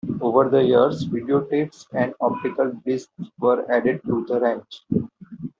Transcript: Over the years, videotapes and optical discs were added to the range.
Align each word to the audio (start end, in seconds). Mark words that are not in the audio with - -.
Over 0.19 0.49
the 0.49 0.63
years, 0.63 1.07
videotapes 1.07 1.85
and 1.93 2.15
optical 2.21 2.71
discs 2.83 3.11
were 3.39 3.71
added 3.71 4.01
to 4.07 4.25
the 4.27 4.39
range. 4.39 5.09